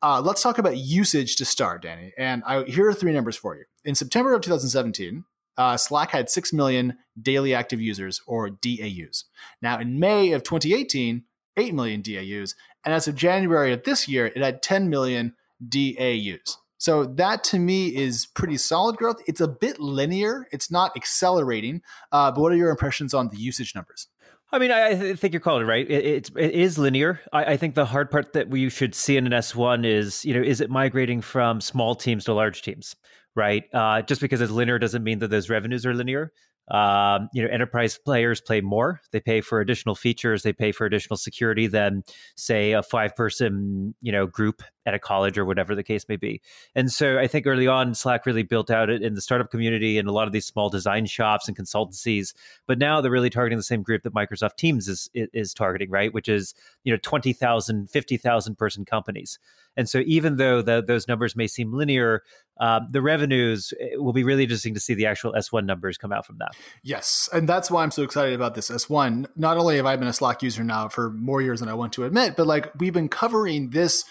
uh, 0.02 0.20
let's 0.20 0.42
talk 0.42 0.58
about 0.58 0.76
usage 0.76 1.36
to 1.36 1.44
start, 1.44 1.82
Danny. 1.82 2.12
And 2.18 2.42
I, 2.44 2.64
here 2.64 2.88
are 2.88 2.94
three 2.94 3.12
numbers 3.12 3.36
for 3.36 3.56
you. 3.56 3.64
In 3.84 3.94
September 3.94 4.34
of 4.34 4.42
2017, 4.42 5.24
uh, 5.56 5.76
Slack 5.76 6.10
had 6.10 6.30
6 6.30 6.52
million 6.52 6.96
daily 7.20 7.54
active 7.54 7.80
users 7.80 8.20
or 8.26 8.48
DAUs. 8.50 9.24
Now, 9.60 9.78
in 9.78 10.00
May 10.00 10.32
of 10.32 10.42
2018, 10.42 11.24
8 11.56 11.74
million 11.74 12.02
DAUs. 12.02 12.54
And 12.84 12.94
as 12.94 13.06
of 13.06 13.14
January 13.14 13.72
of 13.72 13.84
this 13.84 14.08
year, 14.08 14.26
it 14.26 14.38
had 14.38 14.62
10 14.62 14.88
million 14.88 15.34
DAUs. 15.66 16.58
So 16.78 17.04
that 17.04 17.44
to 17.44 17.58
me 17.60 17.94
is 17.94 18.26
pretty 18.26 18.56
solid 18.56 18.96
growth. 18.96 19.18
It's 19.26 19.40
a 19.40 19.46
bit 19.46 19.78
linear, 19.78 20.48
it's 20.50 20.70
not 20.70 20.96
accelerating. 20.96 21.82
Uh, 22.10 22.32
but 22.32 22.40
what 22.40 22.52
are 22.52 22.56
your 22.56 22.70
impressions 22.70 23.14
on 23.14 23.28
the 23.28 23.36
usage 23.36 23.74
numbers? 23.74 24.08
I 24.52 24.58
mean, 24.58 24.70
I, 24.70 24.88
I 24.88 25.14
think 25.14 25.32
you're 25.32 25.40
calling 25.40 25.62
it 25.62 25.66
right. 25.66 25.90
It, 25.90 26.04
it's 26.04 26.30
it 26.36 26.50
is 26.50 26.76
linear. 26.76 27.20
I, 27.32 27.44
I, 27.52 27.56
think 27.56 27.74
the 27.74 27.86
hard 27.86 28.10
part 28.10 28.34
that 28.34 28.50
we 28.50 28.68
should 28.68 28.94
see 28.94 29.16
in 29.16 29.26
an 29.26 29.32
S 29.32 29.54
one 29.54 29.86
is, 29.86 30.26
you 30.26 30.34
know, 30.34 30.42
is 30.42 30.60
it 30.60 30.68
migrating 30.68 31.22
from 31.22 31.62
small 31.62 31.94
teams 31.94 32.26
to 32.26 32.34
large 32.34 32.60
teams, 32.60 32.94
right? 33.34 33.64
Uh, 33.72 34.02
just 34.02 34.20
because 34.20 34.42
it's 34.42 34.52
linear 34.52 34.78
doesn't 34.78 35.02
mean 35.02 35.20
that 35.20 35.28
those 35.28 35.48
revenues 35.48 35.86
are 35.86 35.94
linear. 35.94 36.32
Um, 36.68 37.28
you 37.32 37.42
know, 37.42 37.48
enterprise 37.48 37.98
players 37.98 38.40
pay 38.40 38.60
more. 38.60 39.00
They 39.10 39.20
pay 39.20 39.40
for 39.40 39.60
additional 39.60 39.94
features. 39.94 40.42
They 40.42 40.52
pay 40.52 40.72
for 40.72 40.86
additional 40.86 41.16
security 41.16 41.66
than, 41.66 42.04
say, 42.36 42.72
a 42.72 42.82
five-person, 42.82 43.94
you 44.00 44.12
know, 44.12 44.26
group 44.26 44.62
at 44.86 44.94
a 44.94 44.98
college 44.98 45.36
or 45.36 45.44
whatever 45.44 45.74
the 45.74 45.82
case 45.82 46.08
may 46.08 46.16
be. 46.16 46.40
And 46.74 46.90
so, 46.90 47.18
I 47.18 47.26
think 47.26 47.46
early 47.46 47.66
on, 47.66 47.94
Slack 47.94 48.26
really 48.26 48.42
built 48.42 48.70
out 48.70 48.90
in 48.90 49.14
the 49.14 49.20
startup 49.20 49.50
community 49.50 49.98
and 49.98 50.08
a 50.08 50.12
lot 50.12 50.26
of 50.26 50.32
these 50.32 50.46
small 50.46 50.70
design 50.70 51.06
shops 51.06 51.48
and 51.48 51.56
consultancies. 51.56 52.32
But 52.66 52.78
now 52.78 53.00
they're 53.00 53.10
really 53.10 53.30
targeting 53.30 53.58
the 53.58 53.64
same 53.64 53.82
group 53.82 54.02
that 54.04 54.14
Microsoft 54.14 54.56
Teams 54.56 54.88
is 54.88 55.10
is 55.14 55.52
targeting, 55.52 55.90
right? 55.90 56.14
Which 56.14 56.28
is 56.28 56.54
you 56.84 56.92
know 56.92 56.98
20,000, 57.02 57.90
50,000 57.90 58.56
person 58.56 58.84
companies. 58.84 59.38
And 59.76 59.88
so, 59.88 60.02
even 60.04 60.36
though 60.36 60.62
the, 60.62 60.82
those 60.86 61.08
numbers 61.08 61.34
may 61.34 61.46
seem 61.46 61.72
linear, 61.72 62.22
uh, 62.60 62.80
the 62.90 63.02
revenues 63.02 63.72
will 63.94 64.12
be 64.12 64.24
really 64.24 64.42
interesting 64.42 64.74
to 64.74 64.80
see 64.80 64.94
the 64.94 65.06
actual 65.06 65.32
S1 65.32 65.64
numbers 65.64 65.96
come 65.98 66.12
out 66.12 66.26
from 66.26 66.38
that. 66.38 66.52
Yes. 66.82 67.28
And 67.32 67.48
that's 67.48 67.70
why 67.70 67.82
I'm 67.82 67.90
so 67.90 68.02
excited 68.02 68.34
about 68.34 68.54
this 68.54 68.70
S1. 68.70 69.26
Not 69.36 69.56
only 69.56 69.76
have 69.76 69.86
I 69.86 69.96
been 69.96 70.08
a 70.08 70.12
Slack 70.12 70.42
user 70.42 70.62
now 70.62 70.88
for 70.88 71.10
more 71.10 71.40
years 71.40 71.60
than 71.60 71.68
I 71.68 71.74
want 71.74 71.92
to 71.94 72.04
admit, 72.04 72.36
but 72.36 72.46
like 72.46 72.70
we've 72.78 72.92
been 72.92 73.08
covering 73.08 73.70
this 73.70 74.04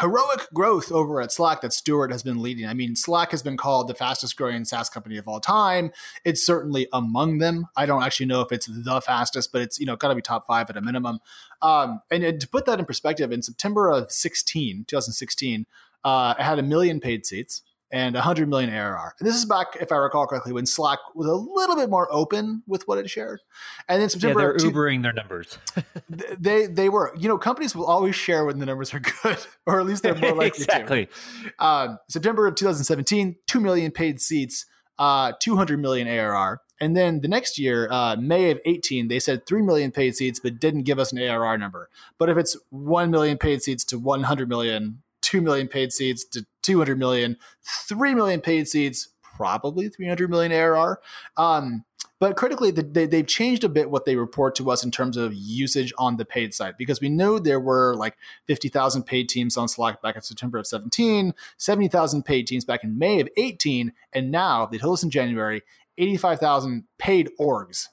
heroic 0.00 0.46
growth 0.52 0.90
over 0.90 1.20
at 1.20 1.32
Slack 1.32 1.60
that 1.60 1.72
Stewart 1.72 2.10
has 2.10 2.22
been 2.22 2.42
leading. 2.42 2.66
I 2.66 2.74
mean, 2.74 2.96
Slack 2.96 3.30
has 3.30 3.42
been 3.42 3.56
called 3.56 3.88
the 3.88 3.94
fastest 3.94 4.36
growing 4.36 4.64
SaaS 4.64 4.88
company 4.88 5.16
of 5.16 5.28
all 5.28 5.40
time. 5.40 5.92
It's 6.24 6.44
certainly 6.44 6.86
among 6.92 7.38
them. 7.38 7.66
I 7.76 7.86
don't 7.86 8.02
actually 8.02 8.26
know 8.26 8.40
if 8.40 8.52
it's 8.52 8.66
the 8.66 9.00
fastest, 9.00 9.52
but 9.52 9.62
it's 9.62 9.78
you 9.78 9.86
know 9.86 9.96
got 9.96 10.08
to 10.08 10.14
be 10.14 10.22
top 10.22 10.46
five 10.46 10.70
at 10.70 10.76
a 10.76 10.80
minimum. 10.80 11.20
Um, 11.62 12.00
and, 12.10 12.24
and, 12.24 12.40
to 12.40 12.48
put 12.48 12.66
that 12.66 12.78
in 12.78 12.86
perspective, 12.86 13.32
in 13.32 13.42
September 13.42 13.90
of 13.90 14.10
16, 14.10 14.86
2016, 14.88 15.66
uh, 16.04 16.34
it 16.38 16.42
had 16.42 16.58
a 16.58 16.62
million 16.62 17.00
paid 17.00 17.26
seats 17.26 17.62
and 17.92 18.14
100 18.14 18.48
million 18.48 18.70
ARR. 18.70 19.14
And 19.18 19.28
this 19.28 19.34
is 19.34 19.44
back, 19.44 19.76
if 19.80 19.90
I 19.90 19.96
recall 19.96 20.26
correctly, 20.26 20.52
when 20.52 20.66
Slack 20.66 20.98
was 21.14 21.26
a 21.26 21.34
little 21.34 21.76
bit 21.76 21.90
more 21.90 22.08
open 22.12 22.62
with 22.66 22.86
what 22.86 22.98
it 22.98 23.10
shared. 23.10 23.40
And 23.88 24.02
in 24.02 24.08
September, 24.08 24.40
yeah, 24.40 24.46
they're 24.46 24.56
two, 24.56 24.70
Ubering 24.70 25.02
their 25.02 25.12
numbers. 25.12 25.58
they 26.38 26.66
they 26.66 26.88
were, 26.88 27.12
you 27.16 27.28
know, 27.28 27.38
companies 27.38 27.74
will 27.74 27.86
always 27.86 28.14
share 28.14 28.44
when 28.44 28.58
the 28.58 28.66
numbers 28.66 28.94
are 28.94 29.00
good, 29.22 29.38
or 29.66 29.80
at 29.80 29.86
least 29.86 30.02
they're 30.02 30.14
more 30.14 30.34
likely 30.34 30.64
exactly. 30.64 31.08
to. 31.58 31.64
Um, 31.64 31.98
September 32.08 32.46
of 32.46 32.54
2017, 32.54 33.36
2 33.46 33.60
million 33.60 33.90
paid 33.90 34.20
seats, 34.20 34.66
uh, 34.98 35.32
200 35.40 35.78
million 35.80 36.06
ARR. 36.06 36.60
And 36.82 36.96
then 36.96 37.20
the 37.20 37.28
next 37.28 37.58
year, 37.58 37.88
uh, 37.90 38.16
May 38.16 38.50
of 38.50 38.58
18, 38.64 39.08
they 39.08 39.18
said 39.18 39.46
3 39.46 39.60
million 39.62 39.90
paid 39.90 40.16
seats, 40.16 40.40
but 40.40 40.58
didn't 40.58 40.84
give 40.84 40.98
us 40.98 41.12
an 41.12 41.18
ARR 41.18 41.58
number. 41.58 41.90
But 42.16 42.30
if 42.30 42.38
it's 42.38 42.56
1 42.70 43.10
million 43.10 43.36
paid 43.36 43.62
seats 43.62 43.84
to 43.84 43.98
100 43.98 44.48
million, 44.48 45.02
2 45.22 45.40
million 45.40 45.68
paid 45.68 45.92
seats 45.92 46.24
to 46.24 46.46
200 46.62 46.98
million, 46.98 47.36
3 47.64 48.14
million 48.14 48.40
paid 48.40 48.68
seats, 48.68 49.08
probably 49.22 49.88
300 49.88 50.30
million 50.30 50.52
ARR. 50.52 51.00
Um, 51.36 51.84
but 52.18 52.36
critically, 52.36 52.70
they, 52.70 53.06
they've 53.06 53.26
changed 53.26 53.64
a 53.64 53.68
bit 53.68 53.90
what 53.90 54.04
they 54.04 54.14
report 54.14 54.54
to 54.56 54.70
us 54.70 54.84
in 54.84 54.90
terms 54.90 55.16
of 55.16 55.32
usage 55.32 55.90
on 55.96 56.18
the 56.18 56.26
paid 56.26 56.52
side 56.52 56.74
because 56.76 57.00
we 57.00 57.08
know 57.08 57.38
there 57.38 57.58
were 57.58 57.96
like 57.96 58.16
50,000 58.46 59.04
paid 59.04 59.30
teams 59.30 59.56
on 59.56 59.68
Slack 59.68 60.02
back 60.02 60.16
in 60.16 60.22
September 60.22 60.58
of 60.58 60.66
17, 60.66 61.32
70,000 61.56 62.22
paid 62.22 62.46
teams 62.46 62.66
back 62.66 62.84
in 62.84 62.98
May 62.98 63.20
of 63.20 63.28
18, 63.38 63.92
and 64.12 64.30
now 64.30 64.66
they 64.66 64.76
told 64.76 64.94
us 64.94 65.02
in 65.02 65.10
January 65.10 65.62
85,000 65.96 66.84
paid 66.98 67.30
orgs 67.40 67.88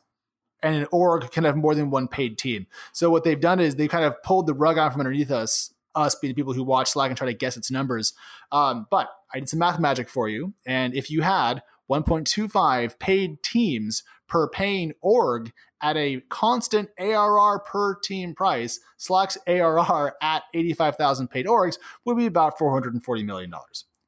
and 0.62 0.76
an 0.76 0.88
org 0.92 1.32
can 1.32 1.44
have 1.44 1.56
more 1.56 1.76
than 1.76 1.90
one 1.90 2.08
paid 2.08 2.38
team. 2.38 2.68
So 2.92 3.10
what 3.10 3.24
they've 3.24 3.40
done 3.40 3.60
is 3.60 3.76
they 3.76 3.88
kind 3.88 4.06
of 4.06 4.22
pulled 4.24 4.48
the 4.48 4.54
rug 4.54 4.78
out 4.78 4.92
from 4.92 5.02
underneath 5.02 5.32
us 5.32 5.74
us 5.96 6.16
being 6.16 6.32
the 6.32 6.36
people 6.36 6.54
who 6.54 6.64
watch 6.64 6.90
Slack 6.90 7.10
and 7.10 7.18
try 7.18 7.28
to 7.28 7.34
guess 7.34 7.58
its 7.58 7.72
numbers. 7.72 8.14
Um, 8.52 8.88
but 8.90 9.10
I 9.34 9.40
did 9.40 9.50
some 9.50 9.60
math 9.60 9.80
magic 9.80 10.10
for 10.10 10.30
you. 10.30 10.54
And 10.66 10.94
if 10.94 11.10
you 11.10 11.22
had 11.22 11.62
1.25 11.90 13.00
paid 13.00 13.44
teams 13.44 14.04
per 14.28 14.50
paying 14.50 14.94
org 15.02 15.52
at 15.82 15.96
a 15.96 16.22
constant 16.30 16.90
ARR 17.00 17.60
per 17.60 17.96
team 17.96 18.34
price, 18.36 18.80
Slack's 18.98 19.38
ARR 19.48 20.16
at 20.22 20.44
85,000 20.54 21.30
paid 21.30 21.46
orgs 21.46 21.78
would 22.06 22.18
be 22.18 22.26
about 22.26 22.58
$440 22.58 23.26
million. 23.26 23.54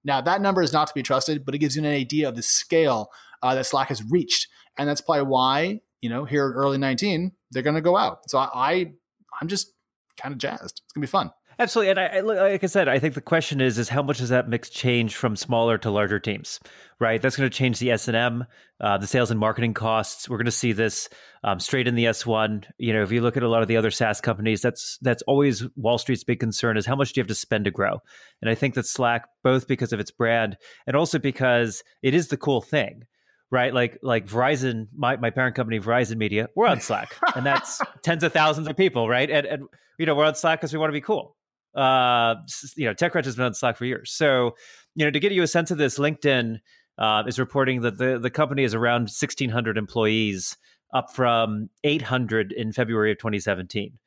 Now, 0.04 0.22
that 0.22 0.42
number 0.42 0.62
is 0.62 0.74
not 0.74 0.88
to 0.88 0.94
be 0.94 1.04
trusted, 1.04 1.46
but 1.46 1.56
it 1.56 1.60
gives 1.60 1.76
you 1.76 1.84
an 1.84 1.92
idea 1.92 2.30
of 2.30 2.36
the 2.36 2.42
scale 2.42 3.12
uh, 3.44 3.56
that 3.56 3.66
Slack 3.66 3.90
has 3.90 4.04
reached. 4.04 4.48
And 4.78 4.88
that's 4.88 5.02
probably 5.02 5.24
why, 5.24 5.82
you 6.02 6.10
know, 6.10 6.26
here 6.26 6.48
in 6.48 6.54
early 6.54 6.78
19, 6.78 7.34
they're 7.52 7.64
going 7.64 7.76
to 7.76 7.82
go 7.82 7.98
out. 7.98 8.30
So 8.30 8.38
I, 8.38 8.50
I 8.54 8.92
I'm 9.42 9.48
just 9.48 9.74
kind 10.18 10.32
of 10.32 10.38
jazzed. 10.40 10.82
It's 10.84 10.94
going 10.94 11.02
to 11.02 11.08
be 11.08 11.12
fun. 11.12 11.32
Absolutely, 11.60 11.92
and 11.92 12.00
I, 12.00 12.06
I, 12.06 12.20
like 12.22 12.64
I 12.64 12.68
said, 12.68 12.88
I 12.88 13.00
think 13.00 13.16
the 13.16 13.22
question 13.22 13.60
is 13.60 13.78
is 13.78 13.90
how 13.90 14.02
much 14.02 14.20
does 14.20 14.30
that 14.30 14.48
mix 14.48 14.70
change 14.70 15.18
from 15.18 15.36
smaller 15.36 15.78
to 15.80 15.92
larger 15.92 16.18
teams, 16.18 16.58
right? 17.02 17.22
That's 17.22 17.36
going 17.36 17.50
to 17.50 17.56
change 17.56 17.80
the 17.80 17.92
S 17.92 18.08
and 18.08 18.16
M, 18.16 18.46
uh, 18.80 18.98
the 18.98 19.08
sales 19.08 19.30
and 19.30 19.38
marketing 19.38 19.74
costs. 19.74 20.30
We're 20.30 20.38
going 20.38 20.46
to 20.46 20.52
see 20.52 20.72
this 20.72 21.10
um, 21.44 21.60
straight 21.60 21.86
in 21.86 21.96
the 21.96 22.08
S 22.08 22.26
one. 22.26 22.64
You 22.78 22.94
know, 22.94 23.04
if 23.04 23.12
you 23.12 23.20
look 23.20 23.36
at 23.36 23.44
a 23.44 23.50
lot 23.50 23.62
of 23.62 23.68
the 23.68 23.76
other 23.76 23.92
SaaS 23.92 24.22
companies, 24.22 24.62
that's 24.62 24.98
that's 25.02 25.22
always 25.24 25.66
Wall 25.76 25.98
Street's 25.98 26.24
big 26.24 26.40
concern 26.40 26.78
is 26.78 26.86
how 26.86 26.96
much 26.96 27.12
do 27.12 27.20
you 27.20 27.24
have 27.24 27.28
to 27.28 27.36
spend 27.36 27.66
to 27.66 27.72
grow? 27.72 28.00
And 28.42 28.50
I 28.50 28.56
think 28.56 28.76
that 28.76 28.86
Slack, 28.86 29.28
both 29.44 29.68
because 29.68 29.92
of 29.92 30.00
its 30.00 30.12
brand 30.12 30.56
and 30.88 30.96
also 30.96 31.20
because 31.20 31.84
it 32.02 32.14
is 32.14 32.30
the 32.30 32.38
cool 32.38 32.62
thing 32.62 33.04
right? 33.52 33.74
Like 33.74 33.98
like 34.04 34.28
Verizon, 34.28 34.88
my, 34.96 35.18
my 35.18 35.32
parent 35.32 35.56
company, 35.56 35.80
Verizon 35.80 36.18
Media, 36.18 36.50
we're 36.56 36.68
on 36.68 36.80
Slack, 36.82 37.16
and 37.36 37.44
that's 37.44 37.82
tens 38.04 38.24
of 38.24 38.32
thousands 38.32 38.68
of 38.68 38.78
people, 38.78 39.10
right? 39.10 39.30
And 39.30 39.46
and 39.46 39.64
you 39.98 40.06
know 40.06 40.16
we're 40.16 40.26
on 40.26 40.36
Slack 40.36 40.60
because 40.60 40.72
we 40.72 40.78
want 40.78 40.90
to 40.90 40.94
be 40.94 41.02
cool. 41.02 41.36
Uh, 41.80 42.36
you 42.76 42.86
know, 42.86 42.94
TechCrunch 42.94 43.26
has 43.26 43.36
been 43.36 43.46
on 43.46 43.54
Slack 43.54 43.78
for 43.78 43.86
years, 43.86 44.12
so 44.12 44.56
you 44.96 45.06
know 45.06 45.12
to 45.12 45.20
get 45.20 45.32
you 45.32 45.44
a 45.44 45.48
sense 45.48 45.72
of 45.72 45.78
this, 45.78 45.98
LinkedIn 45.98 46.60
uh, 46.98 47.24
is 47.28 47.40
reporting 47.40 47.82
that 47.82 47.98
the 47.98 48.20
the 48.20 48.30
company 48.30 48.64
is 48.64 48.74
around 48.74 49.04
1,600 49.04 49.78
employees, 49.78 50.58
up 50.94 51.14
from 51.14 51.70
800 51.84 52.52
in 52.52 52.72
February 52.72 53.12
of 53.12 53.18
2017. 53.18 53.98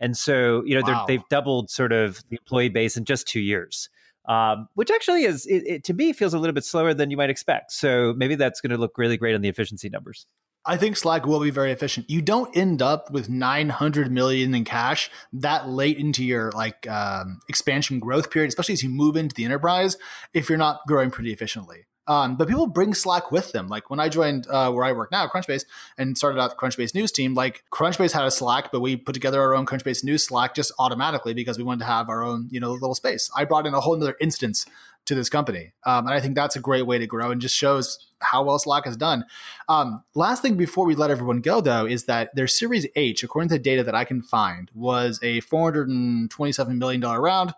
And 0.00 0.16
so, 0.16 0.64
you 0.64 0.74
know, 0.74 0.82
wow. 0.84 1.04
they've 1.06 1.22
doubled 1.30 1.70
sort 1.70 1.92
of 1.92 2.24
the 2.28 2.36
employee 2.36 2.70
base 2.70 2.96
in 2.96 3.04
just 3.04 3.28
two 3.28 3.38
years 3.38 3.88
um, 4.26 4.68
which 4.74 4.90
actually 4.90 5.24
is 5.24 5.46
it, 5.46 5.62
it, 5.66 5.84
to 5.84 5.94
me 5.94 6.12
feels 6.12 6.34
a 6.34 6.38
little 6.38 6.54
bit 6.54 6.64
slower 6.64 6.94
than 6.94 7.10
you 7.10 7.16
might 7.16 7.30
expect. 7.30 7.72
So 7.72 8.14
maybe 8.16 8.34
that's 8.34 8.60
going 8.60 8.70
to 8.70 8.76
look 8.76 8.96
really 8.96 9.16
great 9.16 9.34
on 9.34 9.40
the 9.40 9.48
efficiency 9.48 9.88
numbers. 9.88 10.26
I 10.64 10.76
think 10.76 10.96
Slack 10.96 11.26
will 11.26 11.40
be 11.40 11.50
very 11.50 11.72
efficient. 11.72 12.08
You 12.08 12.22
don't 12.22 12.56
end 12.56 12.82
up 12.82 13.10
with 13.10 13.28
900 13.28 14.12
million 14.12 14.54
in 14.54 14.64
cash 14.64 15.10
that 15.32 15.68
late 15.68 15.98
into 15.98 16.24
your 16.24 16.52
like 16.52 16.88
um, 16.88 17.40
expansion 17.48 17.98
growth 17.98 18.30
period, 18.30 18.48
especially 18.48 18.74
as 18.74 18.82
you 18.82 18.88
move 18.88 19.16
into 19.16 19.34
the 19.34 19.44
enterprise, 19.44 19.96
if 20.32 20.48
you're 20.48 20.58
not 20.58 20.80
growing 20.86 21.10
pretty 21.10 21.32
efficiently. 21.32 21.86
Um, 22.06 22.36
but 22.36 22.48
people 22.48 22.66
bring 22.66 22.94
Slack 22.94 23.30
with 23.30 23.52
them. 23.52 23.68
Like 23.68 23.88
when 23.88 24.00
I 24.00 24.08
joined 24.08 24.46
uh, 24.48 24.72
where 24.72 24.84
I 24.84 24.92
work 24.92 25.12
now, 25.12 25.26
Crunchbase, 25.28 25.64
and 25.96 26.18
started 26.18 26.40
out 26.40 26.50
the 26.50 26.56
Crunchbase 26.56 26.94
News 26.94 27.12
team, 27.12 27.34
like 27.34 27.64
Crunchbase 27.72 28.12
had 28.12 28.24
a 28.24 28.30
Slack, 28.30 28.70
but 28.72 28.80
we 28.80 28.96
put 28.96 29.14
together 29.14 29.40
our 29.40 29.54
own 29.54 29.66
Crunchbase 29.66 30.02
News 30.02 30.24
Slack 30.24 30.54
just 30.54 30.72
automatically 30.78 31.32
because 31.32 31.58
we 31.58 31.64
wanted 31.64 31.80
to 31.80 31.86
have 31.86 32.08
our 32.08 32.24
own, 32.24 32.48
you 32.50 32.58
know, 32.58 32.72
little 32.72 32.96
space. 32.96 33.30
I 33.36 33.44
brought 33.44 33.66
in 33.66 33.74
a 33.74 33.80
whole 33.80 33.94
other 33.94 34.16
instance 34.20 34.66
to 35.12 35.18
this 35.20 35.28
company. 35.28 35.72
Um, 35.84 36.06
and 36.06 36.14
I 36.14 36.20
think 36.20 36.34
that's 36.34 36.56
a 36.56 36.60
great 36.60 36.86
way 36.86 36.98
to 36.98 37.06
grow 37.06 37.30
and 37.30 37.40
just 37.40 37.56
shows 37.56 37.98
how 38.20 38.42
well 38.42 38.58
Slack 38.58 38.84
has 38.84 38.96
done. 38.96 39.24
Um, 39.68 40.02
last 40.14 40.42
thing 40.42 40.56
before 40.56 40.86
we 40.86 40.94
let 40.94 41.10
everyone 41.10 41.40
go, 41.40 41.60
though, 41.60 41.86
is 41.86 42.04
that 42.04 42.34
their 42.34 42.46
Series 42.46 42.86
H, 42.96 43.22
according 43.22 43.48
to 43.50 43.54
the 43.56 43.62
data 43.62 43.82
that 43.84 43.94
I 43.94 44.04
can 44.04 44.22
find, 44.22 44.70
was 44.74 45.18
a 45.22 45.40
$427 45.42 46.78
million 46.78 47.00
round 47.00 47.54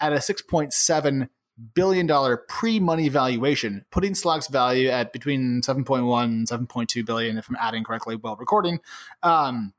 at 0.00 0.12
a 0.12 0.16
6.7 0.16 1.28
billion 1.74 2.06
dollar 2.06 2.38
pre-money 2.48 3.08
valuation, 3.08 3.84
putting 3.90 4.14
Slack's 4.14 4.48
value 4.48 4.88
at 4.88 5.12
between 5.12 5.60
7.1 5.62 6.24
and 6.24 6.48
7.2 6.48 7.04
billion, 7.04 7.36
if 7.36 7.48
I'm 7.48 7.56
adding 7.60 7.84
correctly 7.84 8.16
while 8.16 8.36
recording. 8.36 8.80
Um, 9.22 9.74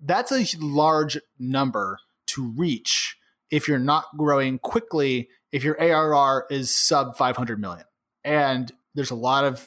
that's 0.00 0.32
a 0.32 0.44
large 0.58 1.18
number 1.38 1.98
to 2.26 2.50
reach 2.50 3.18
if 3.50 3.68
you're 3.68 3.78
not 3.78 4.04
growing 4.16 4.58
quickly, 4.58 5.28
if 5.56 5.64
your 5.64 5.80
ARR 5.80 6.46
is 6.50 6.70
sub 6.70 7.16
500 7.16 7.58
million. 7.58 7.86
And 8.24 8.70
there's 8.94 9.10
a 9.10 9.14
lot 9.14 9.44
of 9.44 9.66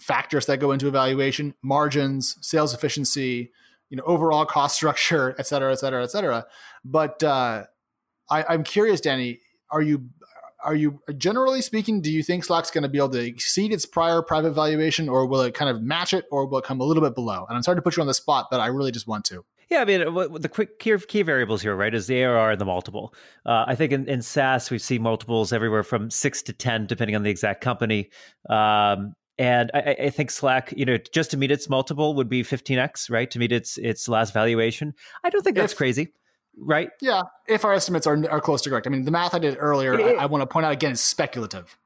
factors 0.00 0.46
that 0.46 0.58
go 0.58 0.72
into 0.72 0.88
evaluation, 0.88 1.54
margins, 1.62 2.36
sales 2.40 2.74
efficiency, 2.74 3.52
you 3.88 3.96
know, 3.96 4.02
overall 4.02 4.44
cost 4.44 4.74
structure, 4.74 5.36
et 5.38 5.46
cetera, 5.46 5.70
et 5.70 5.76
cetera, 5.76 6.02
et 6.02 6.10
cetera. 6.10 6.44
But 6.84 7.22
uh, 7.22 7.64
I, 8.28 8.44
I'm 8.48 8.64
curious, 8.64 9.00
Danny, 9.00 9.38
are 9.70 9.80
you 9.80 10.08
are 10.64 10.74
you 10.74 11.00
generally 11.16 11.62
speaking 11.62 12.02
do 12.02 12.10
you 12.10 12.20
think 12.20 12.42
slack's 12.42 12.72
going 12.72 12.82
to 12.82 12.88
be 12.88 12.98
able 12.98 13.10
to 13.10 13.24
exceed 13.24 13.72
its 13.72 13.86
prior 13.86 14.22
private 14.22 14.50
valuation 14.50 15.08
or 15.08 15.24
will 15.24 15.42
it 15.42 15.54
kind 15.54 15.70
of 15.70 15.80
match 15.82 16.12
it 16.12 16.24
or 16.32 16.48
will 16.48 16.58
it 16.58 16.64
come 16.64 16.80
a 16.80 16.84
little 16.84 17.02
bit 17.02 17.14
below 17.14 17.46
and 17.48 17.56
i'm 17.56 17.62
sorry 17.62 17.76
to 17.76 17.82
put 17.82 17.96
you 17.96 18.00
on 18.00 18.08
the 18.08 18.14
spot 18.14 18.48
but 18.50 18.58
i 18.58 18.66
really 18.66 18.90
just 18.90 19.06
want 19.06 19.24
to 19.24 19.44
yeah, 19.70 19.80
I 19.80 19.84
mean, 19.84 20.00
the 20.40 20.48
quick 20.48 20.78
key, 20.78 20.96
key 20.98 21.22
variables 21.22 21.62
here, 21.62 21.76
right, 21.76 21.94
is 21.94 22.06
the 22.06 22.22
ARR 22.22 22.52
and 22.52 22.60
the 22.60 22.64
multiple. 22.64 23.14
Uh, 23.44 23.64
I 23.66 23.74
think 23.74 23.92
in, 23.92 24.08
in 24.08 24.22
SaaS, 24.22 24.70
we 24.70 24.78
see 24.78 24.98
multiples 24.98 25.52
everywhere 25.52 25.82
from 25.82 26.10
six 26.10 26.42
to 26.42 26.52
10, 26.52 26.86
depending 26.86 27.16
on 27.16 27.22
the 27.22 27.30
exact 27.30 27.60
company. 27.60 28.10
Um, 28.48 29.14
and 29.38 29.70
I, 29.74 29.96
I, 30.00 30.10
think 30.10 30.30
Slack, 30.30 30.74
you 30.76 30.84
know, 30.84 30.96
just 31.12 31.30
to 31.30 31.36
meet 31.36 31.50
its 31.50 31.68
multiple 31.68 32.14
would 32.14 32.28
be 32.28 32.42
15x, 32.42 33.10
right? 33.10 33.30
To 33.30 33.38
meet 33.38 33.52
its 33.52 33.78
its 33.78 34.08
last 34.08 34.34
valuation. 34.34 34.94
I 35.22 35.30
don't 35.30 35.42
think 35.42 35.54
that's 35.54 35.72
if, 35.72 35.78
crazy 35.78 36.12
right? 36.60 36.90
Yeah, 37.00 37.22
if 37.46 37.64
our 37.64 37.72
estimates 37.72 38.06
are, 38.06 38.28
are 38.30 38.40
close 38.40 38.62
to 38.62 38.70
correct. 38.70 38.86
I 38.86 38.90
mean, 38.90 39.04
the 39.04 39.10
math 39.10 39.34
I 39.34 39.38
did 39.38 39.56
earlier, 39.58 39.94
it, 39.94 40.18
I, 40.18 40.22
I, 40.22 40.26
want 40.26 40.42
to 40.42 40.46
point 40.46 40.66
out 40.66 40.72
again, 40.72 40.92
is 40.92 41.00
speculative. 41.00 41.78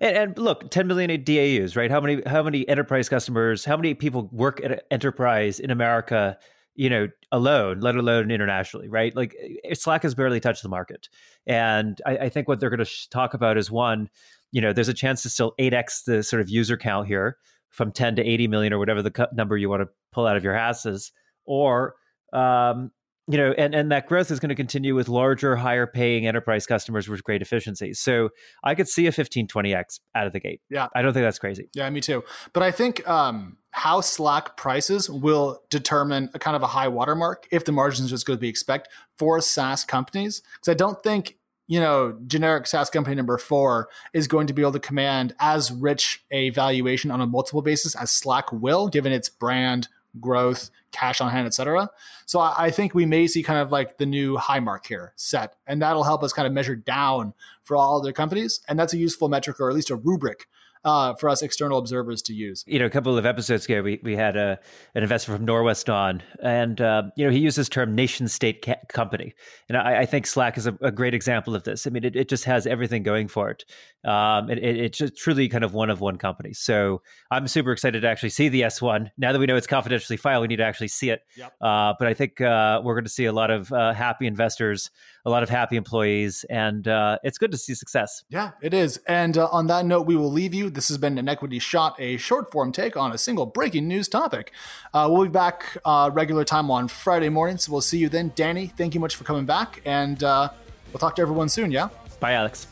And, 0.00 0.16
and, 0.16 0.38
look, 0.38 0.70
10 0.70 0.86
million 0.86 1.22
DAUs, 1.22 1.76
right? 1.76 1.90
How 1.90 2.00
many 2.00 2.22
how 2.26 2.42
many 2.42 2.68
enterprise 2.68 3.08
customers? 3.08 3.64
How 3.64 3.76
many 3.76 3.94
people 3.94 4.28
work 4.32 4.60
at 4.64 4.84
enterprise 4.90 5.60
in 5.60 5.70
America? 5.70 6.38
You 6.76 6.90
know, 6.90 7.08
alone, 7.32 7.80
let 7.80 7.96
alone 7.96 8.30
internationally, 8.30 8.88
right? 8.88 9.14
Like 9.16 9.34
eh, 9.64 9.74
Slack 9.74 10.02
has 10.02 10.14
barely 10.14 10.40
touched 10.40 10.62
the 10.62 10.68
market, 10.68 11.08
and 11.46 12.00
I, 12.06 12.18
I 12.18 12.28
think 12.28 12.48
what 12.48 12.60
they're 12.60 12.70
going 12.70 12.84
to 12.84 13.10
talk 13.10 13.34
about 13.34 13.56
is 13.56 13.70
one, 13.70 14.08
you 14.52 14.60
know, 14.60 14.72
there's 14.72 14.88
a 14.88 14.94
chance 14.94 15.22
to 15.22 15.30
still 15.30 15.54
8x 15.58 16.04
the 16.04 16.22
sort 16.22 16.40
of 16.42 16.48
user 16.48 16.76
count 16.76 17.08
here 17.08 17.36
from 17.70 17.92
10 17.92 18.16
to 18.16 18.22
80 18.22 18.48
million 18.48 18.72
or 18.72 18.78
whatever 18.78 19.02
the 19.02 19.28
number 19.32 19.56
you 19.56 19.68
want 19.68 19.82
to 19.82 19.88
pull 20.12 20.26
out 20.26 20.36
of 20.36 20.44
your 20.44 20.54
asses, 20.54 21.12
or 21.44 21.94
um, 22.32 22.90
you 23.28 23.38
know, 23.38 23.52
and, 23.58 23.74
and 23.74 23.90
that 23.90 24.06
growth 24.06 24.30
is 24.30 24.38
going 24.38 24.50
to 24.50 24.54
continue 24.54 24.94
with 24.94 25.08
larger, 25.08 25.56
higher 25.56 25.86
paying 25.86 26.26
enterprise 26.26 26.66
customers 26.66 27.08
with 27.08 27.24
great 27.24 27.42
efficiency. 27.42 27.92
So 27.92 28.30
I 28.62 28.74
could 28.74 28.88
see 28.88 29.06
a 29.06 29.12
15, 29.12 29.48
20x 29.48 30.00
out 30.14 30.26
of 30.26 30.32
the 30.32 30.40
gate. 30.40 30.60
Yeah. 30.70 30.86
I 30.94 31.02
don't 31.02 31.12
think 31.12 31.24
that's 31.24 31.38
crazy. 31.38 31.68
Yeah, 31.74 31.90
me 31.90 32.00
too. 32.00 32.22
But 32.52 32.62
I 32.62 32.70
think 32.70 33.06
um, 33.08 33.56
how 33.72 34.00
Slack 34.00 34.56
prices 34.56 35.10
will 35.10 35.62
determine 35.70 36.30
a 36.34 36.38
kind 36.38 36.54
of 36.54 36.62
a 36.62 36.68
high 36.68 36.88
watermark 36.88 37.48
if 37.50 37.64
the 37.64 37.72
margins 37.72 38.10
just 38.10 38.26
go 38.26 38.34
to 38.34 38.38
be 38.38 38.48
expect 38.48 38.88
for 39.18 39.40
SaaS 39.40 39.84
companies. 39.84 40.42
Because 40.54 40.72
I 40.72 40.74
don't 40.74 41.02
think 41.02 41.36
you 41.68 41.80
know, 41.80 42.16
generic 42.28 42.64
SaaS 42.66 42.90
company 42.90 43.16
number 43.16 43.36
four 43.38 43.88
is 44.12 44.28
going 44.28 44.46
to 44.46 44.52
be 44.52 44.62
able 44.62 44.70
to 44.70 44.78
command 44.78 45.34
as 45.40 45.72
rich 45.72 46.24
a 46.30 46.50
valuation 46.50 47.10
on 47.10 47.20
a 47.20 47.26
multiple 47.26 47.60
basis 47.60 47.96
as 47.96 48.12
Slack 48.12 48.52
will, 48.52 48.86
given 48.86 49.12
its 49.12 49.28
brand, 49.28 49.88
growth, 50.20 50.70
cash 50.92 51.20
on 51.20 51.30
hand, 51.30 51.46
etc. 51.46 51.90
So 52.26 52.38
I, 52.40 52.54
I, 52.56 52.70
think 52.70 52.94
we 52.94 53.06
may 53.06 53.26
see 53.26 53.42
kind 53.42 53.60
of 53.60 53.70
like 53.70 53.98
the 53.98 54.06
new 54.06 54.36
high 54.36 54.60
mark 54.60 54.86
here 54.86 55.12
set, 55.16 55.56
and 55.66 55.82
that'll 55.82 56.04
help 56.04 56.22
us 56.22 56.32
kind 56.32 56.46
of 56.46 56.52
measure 56.52 56.76
down 56.76 57.34
for 57.64 57.76
all 57.76 58.00
other 58.00 58.12
companies, 58.12 58.60
and 58.68 58.78
that's 58.78 58.92
a 58.92 58.98
useful 58.98 59.28
metric 59.28 59.60
or 59.60 59.68
at 59.68 59.74
least 59.74 59.90
a 59.90 59.96
rubric 59.96 60.46
uh, 60.86 61.14
for 61.14 61.28
us 61.28 61.42
external 61.42 61.78
observers 61.78 62.22
to 62.22 62.32
use. 62.32 62.64
You 62.66 62.78
know, 62.78 62.86
a 62.86 62.90
couple 62.90 63.18
of 63.18 63.26
episodes 63.26 63.64
ago, 63.64 63.82
we, 63.82 64.00
we 64.04 64.14
had 64.14 64.36
a, 64.36 64.58
an 64.94 65.02
investor 65.02 65.32
from 65.36 65.44
Norwest 65.44 65.92
on, 65.92 66.22
and 66.40 66.80
uh, 66.80 67.02
you 67.16 67.26
know 67.26 67.32
he 67.32 67.40
used 67.40 67.58
this 67.58 67.68
term 67.68 67.94
nation 67.96 68.28
state 68.28 68.64
ca- 68.64 68.76
company, 68.88 69.34
and 69.68 69.76
I, 69.76 70.02
I, 70.02 70.06
think 70.06 70.28
Slack 70.28 70.56
is 70.56 70.68
a, 70.68 70.78
a, 70.80 70.92
great 70.92 71.12
example 71.12 71.56
of 71.56 71.64
this. 71.64 71.88
I 71.88 71.90
mean, 71.90 72.04
it, 72.04 72.14
it 72.14 72.28
just 72.28 72.44
has 72.44 72.68
everything 72.68 73.02
going 73.02 73.26
for 73.26 73.50
it. 73.50 73.64
Um, 74.08 74.48
it, 74.48 74.58
it, 74.58 74.76
it's 74.76 74.98
just 74.98 75.16
truly 75.16 75.48
kind 75.48 75.64
of 75.64 75.74
one 75.74 75.90
of 75.90 76.00
one 76.00 76.18
company. 76.18 76.52
So 76.52 77.02
I'm 77.32 77.48
super 77.48 77.72
excited 77.72 78.02
to 78.02 78.08
actually 78.08 78.30
see 78.30 78.48
the 78.48 78.62
S1. 78.62 79.10
Now 79.18 79.32
that 79.32 79.40
we 79.40 79.46
know 79.46 79.56
it's 79.56 79.66
confidentially 79.66 80.16
filed, 80.16 80.42
we 80.42 80.48
need 80.48 80.56
to 80.56 80.64
actually 80.64 80.75
see 80.78 81.10
it. 81.10 81.22
Yep. 81.36 81.52
Uh, 81.60 81.94
but 81.98 82.08
I 82.08 82.14
think 82.14 82.40
uh, 82.40 82.80
we're 82.84 82.94
going 82.94 83.04
to 83.04 83.10
see 83.10 83.24
a 83.24 83.32
lot 83.32 83.50
of 83.50 83.72
uh, 83.72 83.92
happy 83.92 84.26
investors, 84.26 84.90
a 85.24 85.30
lot 85.30 85.42
of 85.42 85.48
happy 85.48 85.76
employees, 85.76 86.44
and 86.50 86.86
uh, 86.86 87.18
it's 87.24 87.38
good 87.38 87.50
to 87.52 87.58
see 87.58 87.74
success. 87.74 88.24
Yeah, 88.28 88.52
it 88.62 88.74
is. 88.74 88.98
And 89.08 89.38
uh, 89.38 89.48
on 89.50 89.66
that 89.68 89.86
note, 89.86 90.06
we 90.06 90.16
will 90.16 90.30
leave 90.30 90.54
you. 90.54 90.70
This 90.70 90.88
has 90.88 90.98
been 90.98 91.18
an 91.18 91.28
Equity 91.28 91.58
Shot, 91.58 91.96
a 91.98 92.16
short 92.16 92.52
form 92.52 92.72
take 92.72 92.96
on 92.96 93.12
a 93.12 93.18
single 93.18 93.46
breaking 93.46 93.88
news 93.88 94.08
topic. 94.08 94.52
Uh, 94.92 95.08
we'll 95.10 95.24
be 95.24 95.30
back 95.30 95.78
regular 96.12 96.44
time 96.44 96.70
on 96.70 96.88
Friday 96.88 97.28
morning, 97.28 97.56
so 97.56 97.72
we'll 97.72 97.80
see 97.80 97.98
you 97.98 98.08
then. 98.08 98.32
Danny, 98.34 98.68
thank 98.68 98.94
you 98.94 99.00
much 99.00 99.16
for 99.16 99.24
coming 99.24 99.46
back, 99.46 99.80
and 99.84 100.20
we'll 100.20 100.98
talk 100.98 101.16
to 101.16 101.22
everyone 101.22 101.48
soon. 101.48 101.70
Yeah. 101.70 101.88
Bye, 102.20 102.32
Alex. 102.32 102.68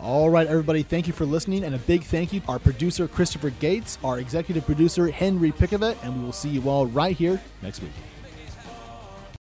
All 0.00 0.28
right, 0.28 0.46
everybody, 0.48 0.82
thank 0.82 1.06
you 1.06 1.12
for 1.12 1.24
listening, 1.24 1.62
and 1.62 1.74
a 1.74 1.78
big 1.78 2.02
thank 2.02 2.32
you 2.32 2.40
to 2.40 2.48
our 2.48 2.58
producer, 2.58 3.06
Christopher 3.06 3.50
Gates, 3.50 3.96
our 4.02 4.18
executive 4.18 4.66
producer, 4.66 5.08
Henry 5.08 5.52
Pickavet, 5.52 5.96
and 6.02 6.18
we 6.18 6.24
will 6.24 6.32
see 6.32 6.48
you 6.48 6.68
all 6.68 6.86
right 6.86 7.16
here 7.16 7.40
next 7.62 7.80
week. 7.80 7.92